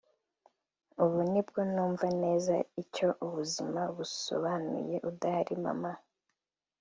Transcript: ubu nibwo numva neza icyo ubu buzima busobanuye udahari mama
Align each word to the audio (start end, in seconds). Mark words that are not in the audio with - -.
ubu 1.03 1.19
nibwo 1.31 1.59
numva 1.73 2.07
neza 2.21 2.53
icyo 2.81 3.07
ubu 3.23 3.31
buzima 3.35 3.81
busobanuye 3.95 4.95
udahari 5.09 5.53
mama 5.65 5.91